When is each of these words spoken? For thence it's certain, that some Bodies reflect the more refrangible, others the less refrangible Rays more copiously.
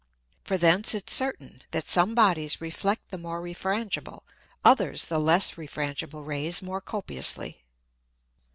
For 0.43 0.57
thence 0.57 0.95
it's 0.95 1.13
certain, 1.13 1.61
that 1.69 1.87
some 1.87 2.15
Bodies 2.15 2.59
reflect 2.59 3.11
the 3.11 3.19
more 3.19 3.39
refrangible, 3.39 4.23
others 4.65 5.05
the 5.05 5.19
less 5.19 5.57
refrangible 5.59 6.25
Rays 6.25 6.59
more 6.59 6.81
copiously. 6.81 7.61